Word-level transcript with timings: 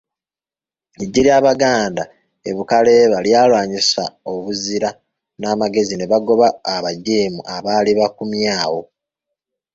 Eggye 1.01 1.21
ly'Abaganda 1.25 2.03
e 2.49 2.51
Bukaleeba 2.57 3.17
lyalwanyisa 3.25 4.03
obuzira 4.33 4.89
n'amagezi 5.39 5.93
ne 5.97 6.05
bagoba 6.11 6.47
abajeemu 6.75 7.39
abaali 7.55 7.91
bakumye 7.99 8.47
awo. 8.61 8.81